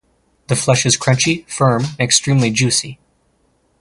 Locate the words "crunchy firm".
0.97-1.83